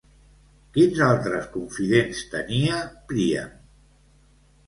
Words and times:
Quins 0.77 1.01
altres 1.07 1.49
confidents 1.57 2.23
tenia, 2.33 2.79
Príam? 3.13 3.53